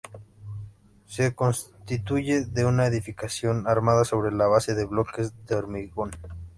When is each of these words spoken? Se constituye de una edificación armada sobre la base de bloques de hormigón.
Se 1.05 1.35
constituye 1.35 2.45
de 2.45 2.65
una 2.65 2.87
edificación 2.87 3.67
armada 3.67 4.03
sobre 4.03 4.31
la 4.35 4.47
base 4.47 4.73
de 4.73 4.85
bloques 4.85 5.31
de 5.45 5.53
hormigón. 5.55 6.09